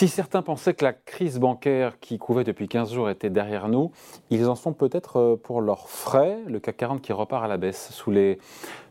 [0.00, 3.90] Si certains pensaient que la crise bancaire qui couvait depuis 15 jours était derrière nous,
[4.30, 6.38] ils en sont peut-être euh, pour leurs frais.
[6.46, 8.38] Le CAC 40 qui repart à la baisse sous les,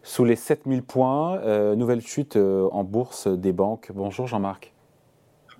[0.03, 1.37] sous les 7000 points.
[1.37, 3.89] Euh, nouvelle chute euh, en bourse des banques.
[3.91, 4.71] Bonjour Jean-Marc.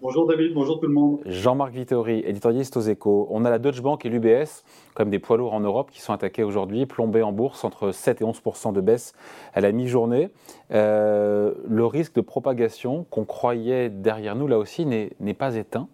[0.02, 1.20] Bonjour David, bonjour tout le monde.
[1.26, 3.28] Jean-Marc Vittori, éditorialiste aux échos.
[3.32, 4.64] On a la Deutsche Bank et l'UBS,
[4.94, 8.22] comme des poids lourds en Europe, qui sont attaqués aujourd'hui, plombés en bourse entre 7
[8.22, 8.42] et 11
[8.74, 9.12] de baisse
[9.54, 10.30] à la mi-journée.
[10.72, 15.90] Euh, le risque de propagation qu'on croyait derrière nous, là aussi, n'est pas éteint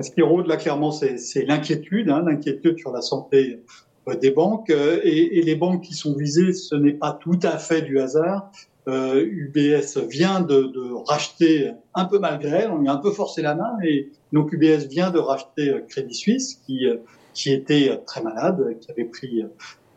[0.00, 3.62] Ce qui rôde là, clairement, c'est l'inquiétude, hein, l'inquiétude sur la santé
[4.06, 4.70] euh, des banques.
[4.70, 7.98] Euh, et, et, les banques qui sont visées, ce n'est pas tout à fait du
[7.98, 8.52] hasard
[8.88, 13.10] euh, UBS vient de, de, racheter un peu malgré elle, on lui a un peu
[13.10, 16.98] forcé la main, et donc UBS vient de racheter euh, Crédit Suisse, qui, euh,
[17.34, 19.44] qui était très malade, qui avait pris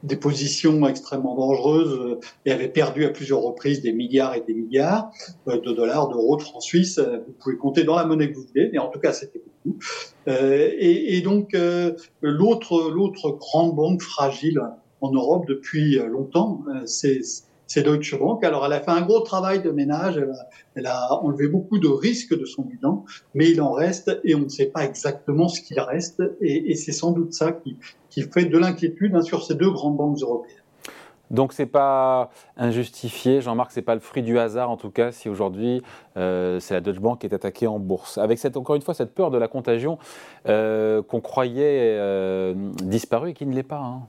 [0.02, 5.12] des positions extrêmement dangereuses et avait perdu à plusieurs reprises des milliards et des milliards
[5.46, 7.00] de dollars, d'euros, de francs suisses.
[7.00, 9.78] Vous pouvez compter dans la monnaie que vous voulez, mais en tout cas, c'était beaucoup.
[10.28, 11.56] Et, et, donc,
[12.22, 14.62] l'autre grande banque fragile
[15.02, 17.22] en Europe depuis longtemps, c'est
[17.70, 18.44] c'est Deutsche Bank.
[18.44, 20.20] Alors, elle a fait un gros travail de ménage,
[20.76, 24.40] elle a, enlevé beaucoup de risques de son bilan, mais il en reste et on
[24.40, 26.22] ne sait pas exactement ce qu'il reste.
[26.42, 27.78] Et, c'est sans doute ça qui,
[28.34, 30.56] fait de l'inquiétude hein, sur ces deux grandes banques européennes.
[31.32, 35.30] Donc c'est pas injustifié, Jean-Marc, c'est pas le fruit du hasard en tout cas si
[35.30, 35.84] aujourd'hui
[36.18, 38.18] euh, c'est la Deutsche Bank qui est attaquée en bourse.
[38.18, 40.00] Avec cette, encore une fois cette peur de la contagion
[40.48, 43.78] euh, qu'on croyait euh, disparue et qui ne l'est pas.
[43.78, 44.02] Hein.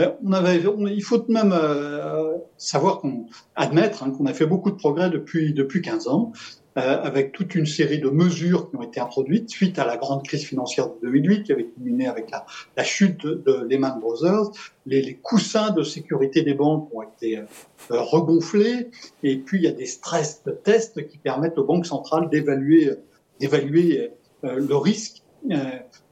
[0.00, 0.62] Ben, on avait,
[0.94, 5.10] il faut de même euh, savoir qu'on admettre hein, qu'on a fait beaucoup de progrès
[5.10, 6.32] depuis depuis 15 ans,
[6.78, 10.24] euh, avec toute une série de mesures qui ont été introduites suite à la grande
[10.24, 14.52] crise financière de 2008, qui avait culminé avec la, chute de, Lehman Brothers.
[14.86, 17.44] Les, coussins de sécurité des banques ont été euh,
[17.90, 18.88] regonflés,
[19.22, 22.90] et puis il y a des stress tests qui permettent aux banques centrales d'évaluer
[23.38, 25.22] d'évaluer le risque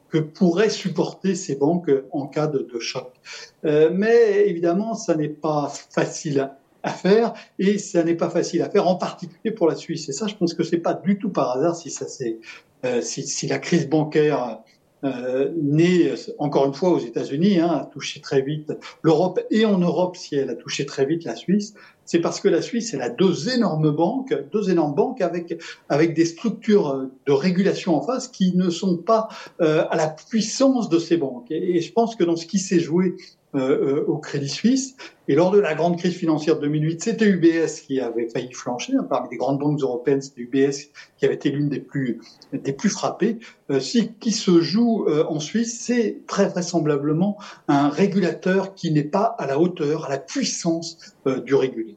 [0.08, 3.12] que pourraient supporter ces banques en cas de, choc.
[3.64, 6.50] Euh, mais évidemment, ça n'est pas facile
[6.82, 10.08] à faire et ça n'est pas facile à faire en particulier pour la Suisse.
[10.08, 12.38] Et ça, je pense que c'est pas du tout par hasard si ça c'est
[12.84, 14.60] euh, si, si, la crise bancaire
[15.04, 19.78] euh, née encore une fois aux États-Unis hein, a touché très vite l'Europe et en
[19.78, 21.74] Europe si elle a touché très vite la Suisse
[22.08, 26.14] c'est parce que la Suisse, elle a deux énormes banques, deux énormes banques avec avec
[26.14, 29.28] des structures euh, de régulation en face qui ne sont pas
[29.60, 31.50] euh, à la puissance de ces banques.
[31.50, 33.14] Et, je pense que dans ce qui s'est joué
[33.54, 34.96] euh, au Crédit Suisse.
[35.26, 38.94] Et lors de la grande crise financière de 2008, c'était UBS qui avait failli flancher.
[38.94, 42.20] Hein, parmi les grandes banques européennes, c'était UBS qui avait été l'une des plus
[42.52, 43.38] des plus frappées.
[43.70, 47.38] Euh, ce qui se joue en Suisse, c'est très vraisemblablement
[47.68, 51.96] un régulateur qui n'est pas à la hauteur, à la puissance du régulé.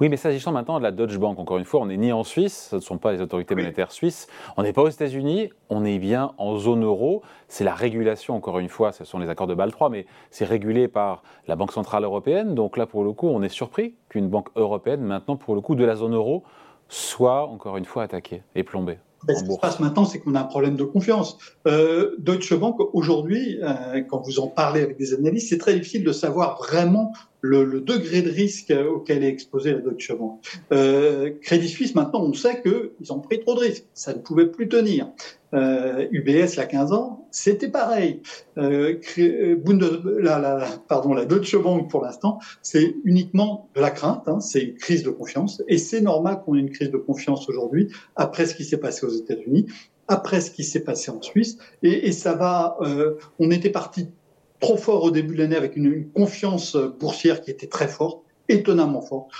[0.00, 2.24] Oui, mais s'agissant maintenant de la Deutsche Bank, encore une fois, on n'est ni en
[2.24, 5.84] Suisse, ce ne sont pas les autorités monétaires suisses, on n'est pas aux États-Unis, on
[5.84, 7.22] est bien en zone euro.
[7.46, 10.46] C'est la régulation, encore une fois, ce sont les accords de Bâle 3, mais c'est
[10.46, 12.56] régulé par la Banque Centrale Européenne.
[12.56, 15.76] Donc là, pour le coup, on est surpris qu'une banque européenne, maintenant, pour le coup,
[15.76, 16.42] de la zone euro,
[16.88, 18.98] soit, encore une fois, attaquée et plombée.
[19.26, 21.38] Ben, ce qui se passe maintenant, c'est qu'on a un problème de confiance.
[21.66, 26.04] Euh, Deutsche Bank, aujourd'hui, euh, quand vous en parlez avec des analystes, c'est très difficile
[26.04, 27.12] de savoir vraiment
[27.46, 30.40] le, degré de risque auquel est exposé la Deutsche Bank.
[30.72, 33.84] Euh, Crédit Suisse, maintenant, on sait qu'ils ont pris trop de risques.
[33.92, 35.10] Ça ne pouvait plus tenir.
[35.52, 38.22] Euh, UBS, il y a 15 ans, c'était pareil.
[38.56, 39.56] Euh, euh
[40.18, 44.74] la, la, pardon, Deutsche Bank, pour l'instant, c'est uniquement de la crainte, hein, c'est une
[44.74, 45.62] crise de confiance.
[45.68, 49.04] Et c'est normal qu'on ait une crise de confiance aujourd'hui, après ce qui s'est passé
[49.04, 49.66] aux États-Unis
[50.08, 51.56] après ce qui s'est passé en Suisse.
[51.82, 54.08] Et, ça va, euh, on était parti
[54.64, 59.02] trop fort au début de l'année avec une, confiance boursière qui était très forte, étonnamment
[59.02, 59.30] forte.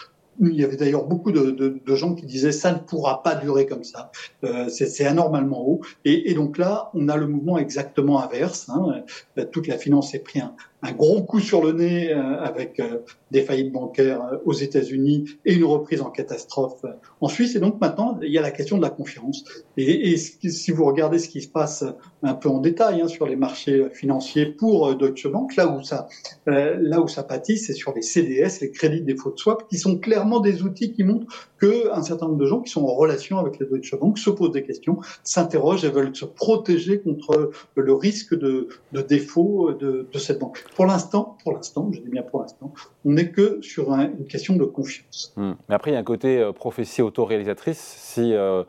[0.41, 3.85] Il y avait d'ailleurs beaucoup de, gens qui disaient ça ne pourra pas durer comme
[3.85, 4.11] ça,
[4.43, 5.81] euh, c'est anormalement haut.
[6.05, 8.69] Et, donc là, on a le mouvement exactement inverse.
[8.69, 9.05] Hein.
[9.53, 12.99] Toute la finance est pris un, un gros coup sur le nez euh, avec euh,
[13.31, 16.85] des faillites bancaires euh, aux États-Unis et une reprise en catastrophe
[17.23, 17.57] en Suisse.
[17.57, 19.45] Et donc maintenant, il y a la question de la confiance.
[19.79, 21.85] Et, et si vous regardez ce qui se passe
[22.23, 26.07] un peu en détail hein, sur les marchés financiers pour Deutsche Bank, là où ça,
[26.47, 29.99] là où ça pâtit, c'est sur les CDS, les crédits défaut de swap, qui sont
[29.99, 31.27] clairement des outils qui montrent
[31.59, 34.31] que un certain nombre de gens qui sont en relation avec les Deutsche Bank se
[34.31, 40.07] posent des questions, s'interrogent et veulent se protéger contre le risque de, de défaut de,
[40.13, 40.65] de cette banque.
[40.75, 42.73] Pour l'instant, pour l'instant, je bien pour l'instant,
[43.05, 45.33] on n'est que sur une question de confiance.
[45.37, 45.53] Hmm.
[45.69, 47.79] Mais après, il y a un côté euh, prophétie autoréalisatrice.
[47.79, 48.65] Si, euh,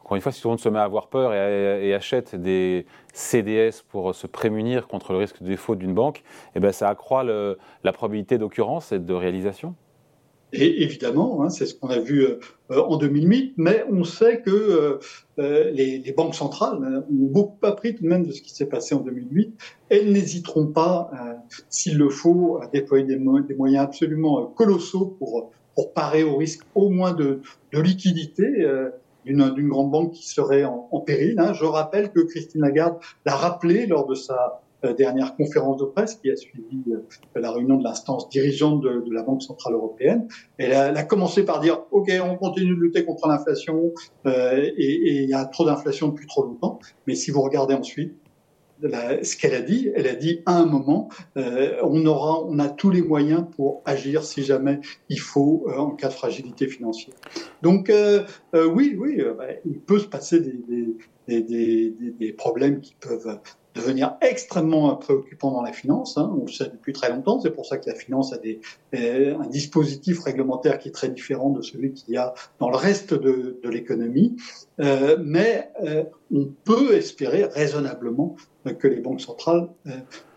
[0.00, 2.86] encore une fois, si tout le monde se met à avoir peur et, achète des
[3.12, 6.22] CDS pour se prémunir contre le risque de défaut d'une banque,
[6.54, 9.74] eh ben, ça accroît la probabilité d'occurrence et de réalisation
[10.52, 12.38] Et évidemment, hein, c'est ce qu'on a vu euh,
[12.68, 14.98] en 2008, mais on sait que euh,
[15.38, 18.66] euh, les, les, banques centrales ont beaucoup appris tout de même de ce qui s'est
[18.66, 19.54] passé en 2008.
[19.88, 21.10] Elles n'hésiteront pas,
[21.70, 26.90] s'il le faut, à déployer des, moyens absolument colossaux pour, pour parer au risque au
[26.90, 27.40] moins de,
[27.72, 28.66] de liquidité
[29.24, 31.38] d'une grande banque qui serait en, en péril.
[31.38, 31.52] Hein.
[31.54, 36.16] Je rappelle que Christine Lagarde l'a rappelé lors de sa euh, dernière conférence de presse
[36.16, 40.26] qui a suivi euh, la réunion de l'instance dirigeante de, la Banque centrale européenne.
[40.58, 43.92] Elle a, commencé par dire OK, on continue de lutter contre l'inflation
[44.26, 46.78] euh, et il y a trop d'inflation depuis trop longtemps.
[47.06, 48.14] Mais si vous regardez ensuite
[48.82, 52.68] ce qu'elle a dit, elle a dit à un moment, euh, on aura, on a
[52.68, 57.14] tous les moyens pour agir si jamais il faut en cas de fragilité financière.
[57.62, 57.92] Donc
[58.54, 60.58] oui, oui, bah, il peut se passer des,
[61.28, 63.38] des, des, des problèmes qui peuvent
[63.74, 66.18] devenir extrêmement préoccupant dans la finance.
[66.18, 66.30] Hein.
[66.38, 67.40] On le sait depuis très longtemps.
[67.40, 68.38] C'est pour ça que la finance a
[68.94, 72.76] euh, un dispositif réglementaire qui est très différent de celui qu'il y a dans le
[72.76, 74.36] reste de, de l'économie.
[74.80, 78.36] Euh, mais euh, on peut espérer raisonnablement
[78.78, 79.68] que les banques centrales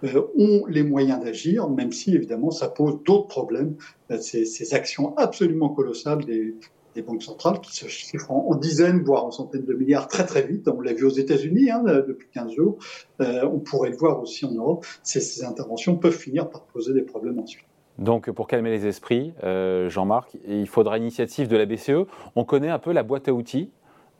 [0.03, 3.75] euh, ont les moyens d'agir, même si évidemment ça pose d'autres problèmes.
[4.19, 6.55] Ces, ces, actions absolument colossales des,
[6.95, 10.41] des banques centrales qui se chiffrent en, dizaines, voire en centaines de milliards très très
[10.41, 10.67] vite.
[10.67, 12.77] On l'a vu aux États-Unis hein, depuis 15 jours.
[13.21, 14.85] Euh, on pourrait le voir aussi en Europe.
[15.03, 17.65] Ces, ces, interventions peuvent finir par poser des problèmes ensuite.
[17.97, 22.07] Donc, pour calmer les esprits, euh, Jean-Marc, il faudra initiative de la BCE.
[22.35, 23.69] On connaît un peu la boîte à outils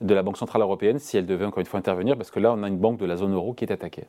[0.02, 2.54] de la Banque Centrale Européenne si elle devait encore une fois intervenir, parce que là,
[2.54, 4.06] on a une banque de la zone euro qui est attaquée.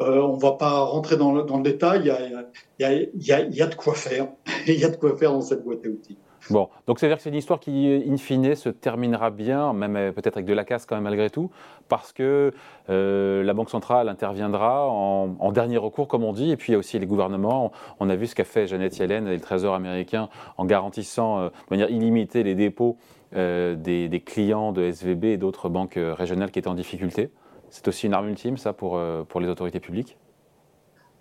[0.00, 2.32] Euh, on ne va pas rentrer dans le, dans le détail, il y, a, il,
[2.80, 4.28] y a, il, y a, il y a de quoi faire.
[4.66, 6.18] il y a de quoi faire dans cette boîte à outils.
[6.50, 10.12] Bon, donc c'est-à-dire que c'est une histoire qui, in fine, se terminera bien, même euh,
[10.12, 11.50] peut-être avec de la casse quand même malgré tout,
[11.88, 12.52] parce que
[12.90, 16.76] euh, la Banque centrale interviendra en, dernier recours, comme on dit, et puis il y
[16.76, 17.70] a aussi les gouvernements.
[18.00, 21.48] On a vu ce qu'a fait Janet Yellen et le Trésor américain en garantissant euh,
[21.48, 22.96] de manière illimitée les dépôts
[23.34, 27.30] des, clients de SVB et d'autres banques régionales qui étaient en difficulté.
[27.70, 30.18] C'est aussi une arme ultime, ça, pour, pour les autorités publiques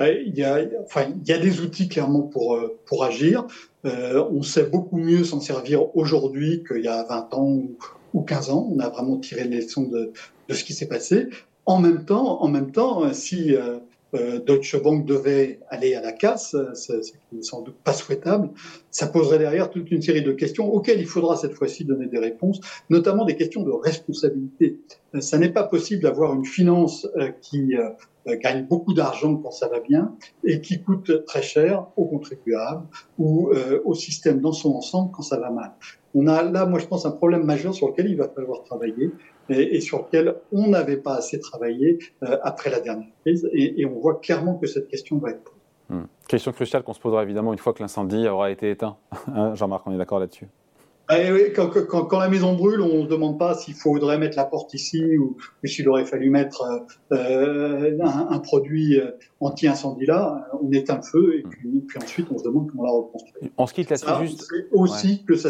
[0.10, 3.46] il y, a, des outils clairement pour, pour agir.
[3.86, 7.62] Euh, on sait beaucoup mieux s'en servir aujourd'hui qu'il y a 20 ans
[8.14, 8.70] ou, 15 ans.
[8.72, 10.12] On a vraiment tiré les leçons de,
[10.50, 11.28] ce qui s'est passé.
[11.66, 13.78] En même temps, en même temps, si euh,
[14.14, 18.50] euh, Deutsche Bank devait aller à la casse, ce qui n'est sans doute pas souhaitable,
[18.90, 22.20] ça poserait derrière toute une série de questions auxquelles il faudra cette fois-ci donner des
[22.20, 22.60] réponses,
[22.90, 24.80] notamment des questions de responsabilité.
[25.20, 27.08] Ça n'est pas possible d'avoir une finance
[27.42, 27.90] qui euh,
[28.28, 32.86] gagne beaucoup d'argent quand ça va bien et qui coûte très cher aux contribuables
[33.18, 35.72] ou euh, au système dans son ensemble quand ça va mal.
[36.14, 39.12] On a là, moi je pense, un problème majeur sur lequel il va falloir travailler
[39.50, 44.00] et, sur lequel on n'avait pas assez travaillé euh, après la dernière crise et, on
[44.00, 45.58] voit clairement que cette question va être posée.
[45.90, 46.06] Hmm.
[46.28, 48.98] Question cruciale qu'on se posera évidemment une fois que l'incendie aura été éteint.
[49.56, 50.48] Jean-Marc, on est d'accord là-dessus?
[51.12, 54.18] Ah, oui, quand, quand, quand, la maison brûle, on ne se demande pas s'il faudrait
[54.18, 55.36] mettre la porte ici ou,
[55.66, 56.64] s'il aurait fallu mettre
[57.12, 59.12] euh, un, un, produit euh,
[59.42, 60.48] anti-incendie là.
[60.62, 63.52] On éteint le feu et puis, puis, ensuite on se demande comment la reconstruire.
[63.58, 64.54] On se quitte là-dessus juste.
[64.72, 65.24] aussi ouais.
[65.28, 65.50] que, ça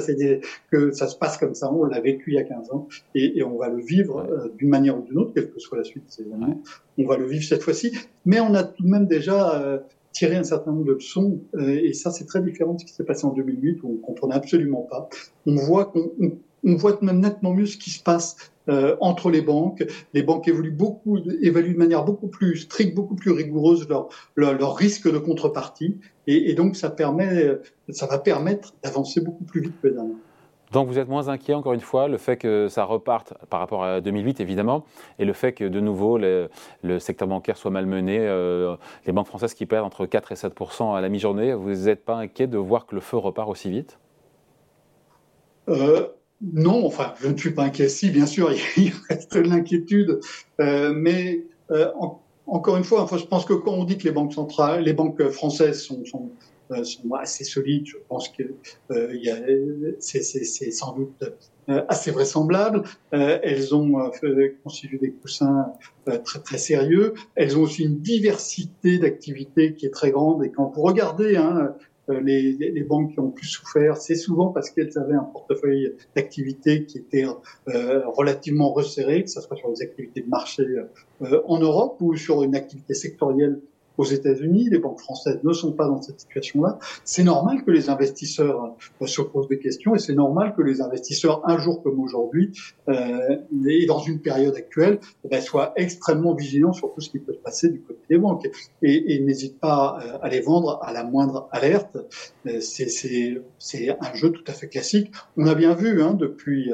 [0.71, 1.71] que ça se passe comme ça.
[1.71, 4.31] On l'a vécu il y a 15 ans et, et on va le vivre ouais.
[4.31, 6.47] euh, d'une manière ou d'une autre, quelle que soit la suite de ces événements.
[6.47, 7.05] Ouais.
[7.05, 7.91] On va le vivre cette fois-ci.
[8.25, 9.77] Mais on a tout de même déjà euh,
[10.11, 12.93] tirer un certain nombre de leçons, euh, et ça c'est très différent de ce qui
[12.93, 15.09] s'est passé en 2008 où on comprenait absolument pas.
[15.45, 16.31] On voit qu'on on,
[16.63, 18.35] on voit même nettement mieux ce qui se passe
[18.69, 19.83] euh, entre les banques.
[20.13, 24.53] Les banques évoluent beaucoup, évaluent de manière beaucoup plus stricte, beaucoup plus rigoureuse leur, leur,
[24.53, 25.97] leur risque de contrepartie,
[26.27, 27.57] et, et, donc ça permet,
[27.89, 30.15] ça va permettre d'avancer beaucoup plus vite que dernières.
[30.71, 33.83] Donc vous êtes moins inquiet, encore une fois, le fait que ça reparte par rapport
[33.83, 34.85] à 2008, évidemment,
[35.19, 36.49] et le fait que, de nouveau, le,
[36.99, 38.75] secteur bancaire soit malmené, euh,
[39.05, 42.15] les banques françaises qui perdent entre 4 et 7% à la mi-journée, vous n'êtes pas
[42.15, 43.99] inquiet de voir que le feu repart aussi vite?
[45.67, 46.07] Euh,
[46.41, 47.89] Non, enfin, je ne suis pas inquiet.
[47.89, 50.21] Si, bien sûr, il reste de l'inquiétude,
[50.61, 54.33] euh, mais en, encore une fois, je pense que quand on dit que les banques
[54.33, 56.03] centrales, les banques françaises sont,
[56.83, 57.85] sont assez solides.
[57.85, 58.43] Je pense que
[58.91, 60.21] euh, c'est
[60.71, 61.23] sans doute
[61.69, 62.83] euh, assez vraisemblable.
[63.13, 64.11] Euh, elles ont
[64.63, 65.73] constitué des coussins
[66.23, 67.13] très très sérieux.
[67.35, 70.43] Elles ont aussi une diversité d'activités qui est très grande.
[70.43, 71.75] Et quand vous regardez hein,
[72.19, 76.85] les, les, banques qui ont plus souffert, c'est souvent parce qu'elles avaient un portefeuille d'activités
[76.85, 77.25] qui était
[77.69, 80.63] euh, relativement resserré, que ce soit sur les activités de marché
[81.21, 83.59] euh, en Europe ou sur une activité sectorielle
[83.97, 84.69] aux États-Unis.
[84.69, 86.79] Les banques françaises ne sont pas dans cette situation-là.
[87.03, 90.81] C'est normal que les investisseurs euh, se posent des questions et c'est normal que les
[90.81, 92.51] investisseurs, un jour comme aujourd'hui,
[92.89, 97.19] euh, et dans une période actuelle, eh ben, soient extrêmement vigilants sur tout ce qui
[97.19, 98.47] peut se passer du côté des banques
[98.81, 101.97] et, et n'hésitent pas euh, à les vendre à la moindre alerte.
[102.47, 105.11] Euh, c'est un jeu tout à fait classique.
[105.37, 106.71] On a bien vu hein, depuis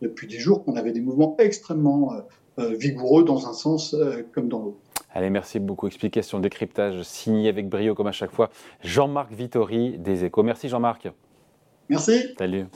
[0.00, 2.12] depuis des jours qu'on avait des mouvements extrêmement
[2.58, 3.94] vigoureux dans un sens
[4.32, 4.78] comme dans l'autre.
[5.12, 5.86] Allez, merci beaucoup.
[5.86, 8.50] Explication, décryptage signé avec brio comme à chaque fois.
[8.82, 10.42] Jean-Marc Vittori des Échos.
[10.42, 11.08] Merci Jean-Marc.
[11.88, 12.34] Merci.
[12.38, 12.66] Salut.